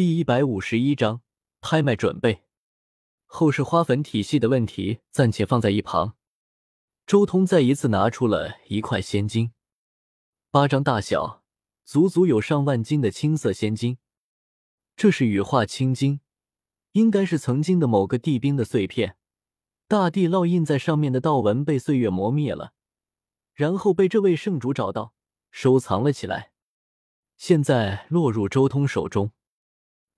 [0.00, 1.20] 第一百五十一章
[1.60, 2.44] 拍卖准备。
[3.26, 6.16] 后世花粉体系的问题暂且放在一旁。
[7.06, 9.52] 周通再一次拿出了一块仙金，
[10.50, 11.44] 巴掌大小，
[11.84, 13.98] 足足有上万斤的青色仙金。
[14.96, 16.20] 这是羽化青金，
[16.92, 19.18] 应该是曾经的某个地兵的碎片。
[19.86, 22.72] 大地烙印在上面的道纹被岁月磨灭了，
[23.52, 25.12] 然后被这位圣主找到，
[25.50, 26.52] 收藏了起来，
[27.36, 29.32] 现在落入周通手中。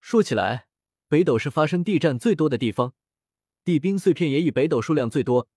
[0.00, 0.68] 说起来，
[1.08, 2.94] 北斗是发生地战最多的地方，
[3.64, 5.48] 地冰碎片也以北斗数量最多。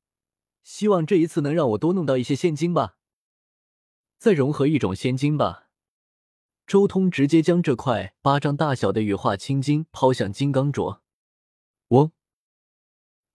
[0.64, 2.98] 希望这一次能让我多弄到一些仙金吧，
[4.18, 5.70] 再融合一种仙金吧。
[6.68, 11.00] 周通直接将这块巴掌大小的羽化青金抛向金刚镯。
[11.90, 12.12] 嗡，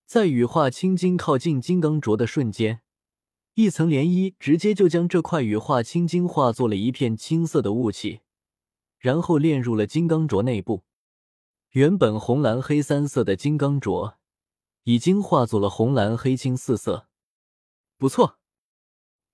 [0.06, 2.82] 在羽化青金靠近金刚镯的瞬间，
[3.54, 8.20] 一层涟漪直接就将这块羽化青金化作了一片青色的雾气，
[8.98, 10.84] 然后炼入了金刚镯内部。
[11.76, 14.14] 原本红蓝黑三色的金刚镯，
[14.84, 17.06] 已经化作了红蓝黑青四色。
[17.98, 18.38] 不错，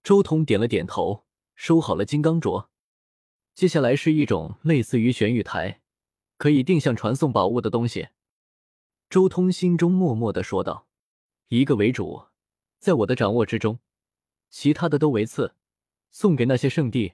[0.03, 2.67] 周通点了点头，收好了金刚镯。
[3.55, 5.83] 接下来是一种类似于玄玉台，
[6.37, 8.09] 可以定向传送宝物的东西。
[9.09, 10.89] 周通心中默默的说道
[11.47, 12.25] ：“一个为主，
[12.81, 13.79] 在我的掌握之中，
[14.51, 15.55] 其他的都为次，
[16.11, 17.13] 送给那些圣地。”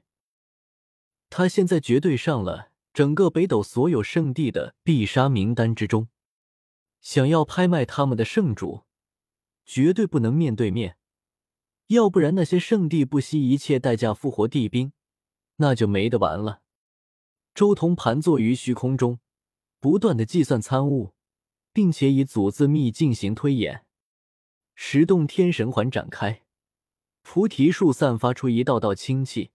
[1.29, 2.68] 他现在绝对上了。
[2.93, 6.09] 整个北斗所有圣地的必杀名单之中，
[7.01, 8.85] 想要拍卖他们的圣主，
[9.65, 10.97] 绝对不能面对面，
[11.89, 14.93] 要不然那些圣地不惜一切代价复活地兵，
[15.57, 16.63] 那就没得玩了。
[17.55, 19.21] 周通盘坐于虚空中，
[19.79, 21.15] 不断的计算参悟，
[21.73, 23.85] 并且以祖字秘进行推演。
[24.75, 26.45] 十洞天神环展开，
[27.23, 29.51] 菩提树散发出一道道清气，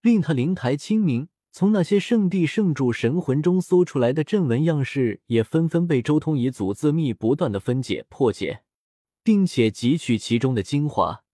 [0.00, 1.28] 令他灵台清明。
[1.54, 8.64] 从那些圣地圣主神魂中搜出来的阵纹样式，也纷纷被周通以祖字秘不断的分解破解，
[9.22, 11.24] 并且汲取其中的精华，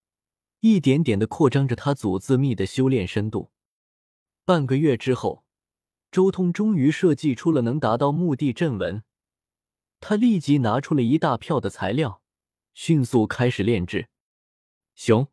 [0.59, 3.53] 一点点的扩张着他祖字秘的修炼深度。
[4.45, 5.45] 半个月之后，
[6.11, 9.05] 周通终于设计出了能达到墓地阵纹。
[10.01, 12.23] 他立即拿出了一大票的材料，
[12.75, 14.09] 迅速开始炼制。
[14.97, 15.29] 熊，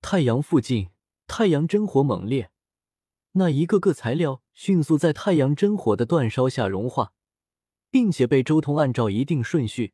[0.00, 0.88] 太阳附近，
[1.28, 2.50] 太阳真火猛烈。
[3.36, 7.12] 那一个个材料迅速在太阳真火的煅烧下融化，
[7.90, 9.92] 并且被周通按照一定顺序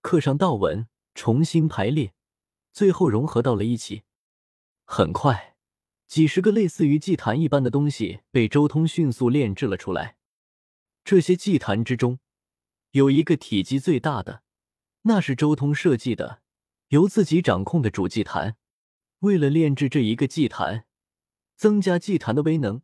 [0.00, 2.12] 刻上道纹，重新排列，
[2.72, 4.04] 最后融合到了一起。
[4.84, 5.56] 很快，
[6.06, 10.16] 几十个类似于祭坛一般的东西被周通迅速炼制了出来。
[11.04, 12.20] 这些祭坛之中，
[12.92, 14.42] 有一个体积最大的，
[15.02, 16.42] 那是周通设计的，
[16.88, 18.56] 由自己掌控的主祭坛。
[19.18, 20.84] 为了炼制这一个祭坛。
[21.58, 22.82] 增加祭坛的威能，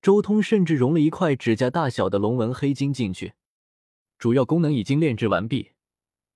[0.00, 3.34] 周通甚至融了一块指甲大小的龙纹黑金进去。
[4.18, 5.72] 主要功能已经炼制完毕，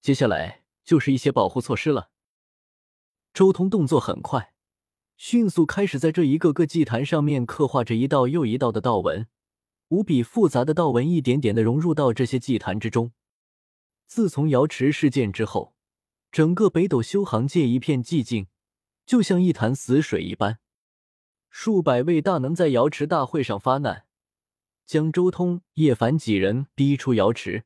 [0.02, 2.10] 接下来就是一些保护措施了。
[3.32, 4.52] 周通动作很快，
[5.16, 9.26] 迅速开始在这一个个祭坛上面刻画着一道又一道的道纹，
[9.88, 13.12] 无比复杂的道纹一点点的融入到这些祭坛之中。
[14.06, 15.74] 自从瑶池事件之后，
[16.30, 18.48] 整个北斗修行界一片寂静，
[19.06, 20.58] 就像一潭死水一般。
[21.54, 24.06] 数百位大能在瑶池大会上发难，
[24.86, 27.64] 将周通、叶凡几人逼出瑶池，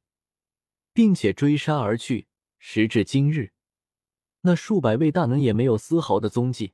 [0.92, 2.26] 并且追杀而去。
[2.58, 3.52] 时至今日，
[4.40, 6.72] 那数百位大能也没有丝毫的踪迹。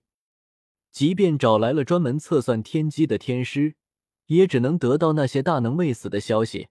[0.91, 3.77] 即便找来了专门测算天机的天师，
[4.27, 6.69] 也只能得到那些大能未死的消息，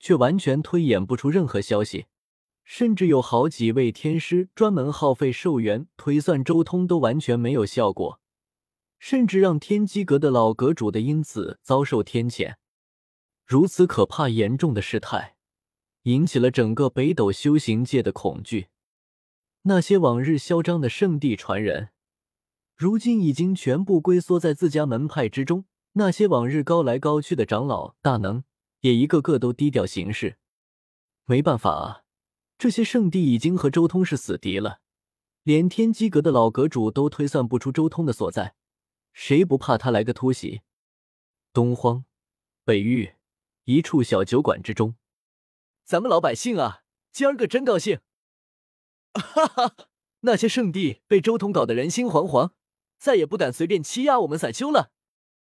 [0.00, 2.06] 却完全推演不出任何消息。
[2.64, 8.20] 甚至有好几位天师专门耗费寿元推算周通，都完全没有效果。
[8.98, 12.56] 甚至让天机阁的老阁主的因此遭受天谴，
[13.44, 15.36] 如此可怕严重的事态，
[16.02, 18.68] 引起了整个北斗修行界的恐惧。
[19.62, 21.90] 那些往日嚣张的圣地传人，
[22.76, 28.44] 如今已经全部龟缩在自家门派之中；那些往日高来高去的长老大能，
[28.80, 30.38] 也一个个都低调行事。
[31.24, 32.02] 没办法啊，
[32.56, 34.78] 这些圣地已经和周通是死敌了，
[35.42, 38.54] 连天机阁的老阁主都推算不出周通的所在。
[39.16, 40.60] 谁不怕他来个突袭？
[41.54, 42.04] 东荒
[42.64, 43.14] 北域
[43.64, 44.94] 一处小酒馆之中，
[45.84, 48.00] 咱们老百姓啊，今儿个真高兴！
[49.16, 49.74] 哈哈，
[50.20, 52.52] 那些圣地被周通搞得人心惶惶，
[52.98, 54.92] 再也不敢随便欺压我们散修了。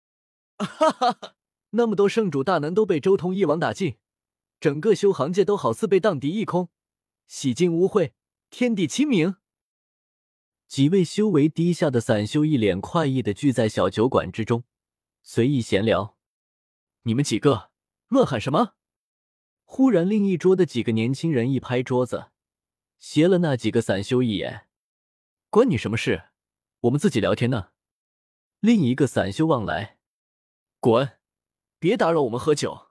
[0.57, 1.35] 哈哈，
[1.69, 3.99] 那么多圣主大能都被周通一网打尽，
[4.59, 6.69] 整个修行界都好似被荡涤一空，
[7.27, 8.13] 洗净污秽，
[8.49, 9.35] 天地清明。
[10.69, 14.65] 几位修为低下的散修一脸快意的聚在小酒馆之中，
[15.23, 16.15] 随意闲聊。
[17.01, 17.71] 你们几个
[18.07, 18.75] 乱喊什么？
[19.65, 22.29] 忽然，另一桌的几个年轻人一拍桌子，
[22.99, 24.67] 斜了那几个散修一眼
[25.49, 26.25] ：“关你什么事？
[26.81, 27.69] 我们自己聊天呢。”
[28.61, 29.97] 另一个散修望来
[30.79, 31.17] ：“滚，
[31.79, 32.89] 别打扰我们喝酒。”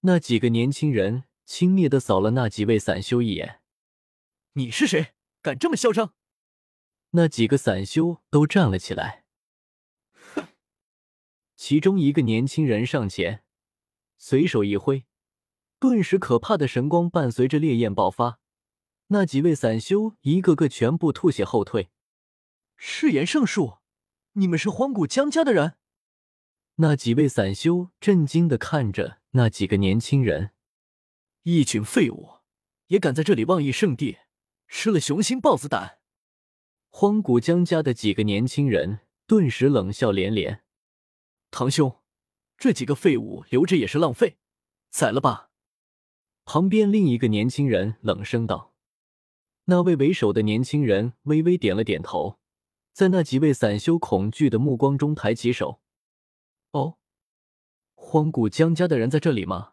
[0.00, 3.62] 那几个年轻人轻蔑的扫了那几位散修一眼
[4.52, 5.14] ：“你是谁？
[5.40, 6.12] 敢这么嚣张？”
[7.16, 9.24] 那几个散修都站了起来。
[10.34, 10.48] 哼！
[11.54, 13.44] 其中一个年轻人上前，
[14.18, 15.04] 随手一挥。
[15.78, 18.40] 顿时，可怕的神光伴随着烈焰爆发，
[19.08, 21.90] 那几位散修一个个全部吐血后退。
[22.76, 23.78] 誓言圣术，
[24.32, 25.74] 你们是荒古江家的人？
[26.76, 30.50] 那几位散修震惊的看着那几个年轻人，
[31.44, 32.38] 一群废物，
[32.88, 34.18] 也敢在这里妄议圣地，
[34.66, 36.00] 吃了雄心豹子胆！
[36.96, 40.62] 荒古江家的几个年轻人顿时冷笑连连。
[41.50, 41.96] 堂兄，
[42.56, 44.36] 这几个废物留着也是浪费，
[44.90, 45.50] 宰了吧！
[46.44, 48.74] 旁边另一个年轻人冷声道
[49.66, 52.38] ：“那位为首的年轻人微微点了点头，
[52.92, 55.80] 在那几位散修恐惧的目光中抬起手。
[56.70, 56.98] 哦，
[57.96, 59.72] 荒古江家的人在这里吗？”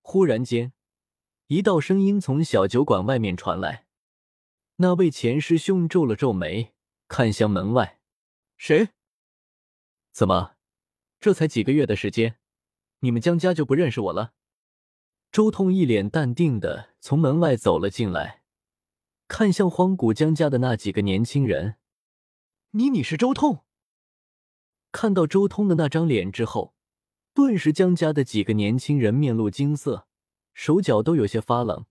[0.00, 0.72] 忽然间，
[1.48, 3.84] 一道声音从小酒馆外面传来。
[4.82, 6.72] 那位前师兄皱了皱眉，
[7.06, 8.00] 看向门外
[8.56, 8.88] ：“谁？
[10.10, 10.56] 怎么，
[11.20, 12.38] 这才几个月的时间，
[13.00, 14.32] 你们江家就不认识我了？”
[15.30, 18.42] 周通一脸淡定的从门外走了进来，
[19.28, 21.76] 看向荒古江家的那几个年轻人
[22.72, 23.66] ：“你你是周通？”
[24.92, 26.74] 看到周通的那张脸之后，
[27.34, 30.08] 顿时江家的几个年轻人面露惊色，
[30.54, 31.84] 手脚都有些发冷。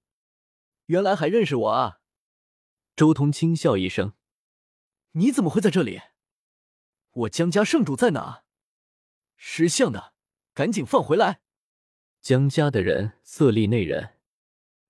[0.88, 1.99] 原来还认识我啊！
[3.00, 4.12] 周通轻笑一声
[5.16, 6.01] ：“你怎么会在这里？
[7.12, 8.44] 我江家圣主在哪？
[9.38, 10.13] 识相的，
[10.54, 11.40] 赶紧放回来！”
[12.19, 14.16] 江家的人色厉内荏，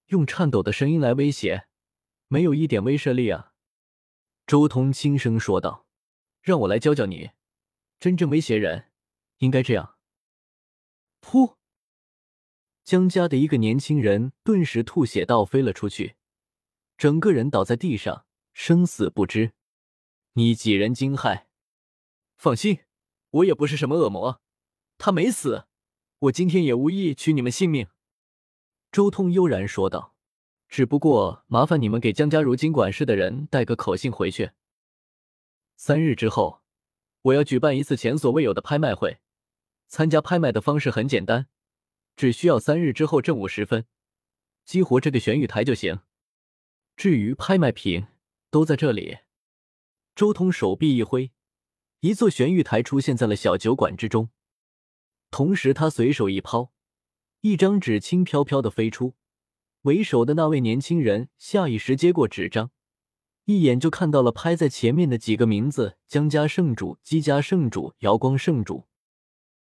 [0.08, 1.68] 用颤抖的声音来威胁，
[2.28, 3.54] 没有一点威慑力啊！
[4.48, 5.86] 周通轻声说道
[6.42, 7.30] ：“让我来教教你，
[8.00, 8.90] 真正威胁人
[9.38, 10.00] 应该这样。”
[11.22, 11.58] 噗！
[12.84, 16.16] 江家的一个年轻人顿时吐血倒飞了出去，
[17.00, 19.54] 整个人倒在地上，生死不知。
[20.34, 21.46] 你几人惊骇？
[22.36, 22.80] 放心，
[23.30, 24.42] 我也不是什么恶魔，
[24.98, 25.64] 他没死。
[26.20, 27.88] 我今天也无意取你们性命，
[28.92, 30.14] 周通悠然说道。
[30.68, 34.52] 只不过麻烦你们给江家如今管事的人带个口信回去。
[35.78, 36.62] 三日之后，
[37.22, 39.20] 我要举办一次前所未有的拍卖会。
[39.88, 41.48] 参加拍卖的方式很简单，
[42.18, 43.86] 只需要三日之后正午时分
[44.66, 46.02] 激活这个玄玉台就行。
[47.00, 48.08] 至于拍卖品，
[48.52, 49.20] 都在这里。
[50.16, 51.32] 周通手臂一挥，
[52.02, 54.32] 一座玄玉台出现在了小酒馆之中。
[55.32, 56.74] 同时，他随手一抛，
[57.40, 59.16] 一张纸轻飘飘的飞出。
[59.84, 62.72] 为首的那位年轻人下意识接过纸张，
[63.46, 68.89] 一眼就看到了拍在前面的几个名字：江家圣主、姬家圣主、瑶光圣主。